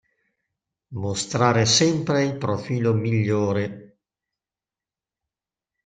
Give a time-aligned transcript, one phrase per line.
[0.95, 3.97] Mostrare sempre il profilo migliore.